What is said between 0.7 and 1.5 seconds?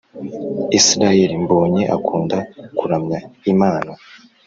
israel